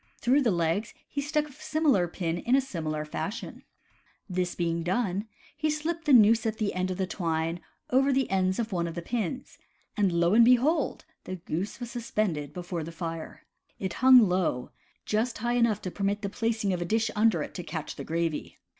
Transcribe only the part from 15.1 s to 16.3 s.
just high enough to permit the